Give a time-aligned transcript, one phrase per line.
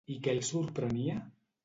[0.13, 1.19] I què el sorprenia?